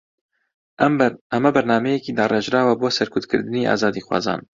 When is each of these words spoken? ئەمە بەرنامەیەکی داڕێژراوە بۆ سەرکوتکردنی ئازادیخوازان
ئەمە 1.31 1.49
بەرنامەیەکی 1.55 2.15
داڕێژراوە 2.19 2.73
بۆ 2.79 2.87
سەرکوتکردنی 2.97 3.67
ئازادیخوازان 3.69 4.41